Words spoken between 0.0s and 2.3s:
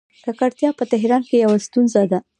ککړتیا په تهران کې یوه ستونزه ده.